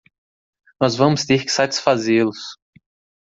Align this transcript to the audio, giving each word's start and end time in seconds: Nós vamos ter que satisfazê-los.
Nós 0.81 0.95
vamos 0.95 1.25
ter 1.25 1.45
que 1.45 1.51
satisfazê-los. 1.51 2.55